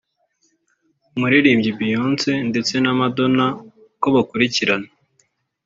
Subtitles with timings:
[1.15, 3.45] umuririrmbyi Béyonce ndetse na Madona
[3.93, 4.87] uko bakurikirana